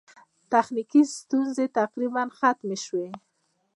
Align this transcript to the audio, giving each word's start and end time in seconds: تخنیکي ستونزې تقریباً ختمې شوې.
تخنیکي 0.51 1.01
ستونزې 1.17 1.65
تقریباً 1.79 2.23
ختمې 2.37 2.77
شوې. 2.85 3.07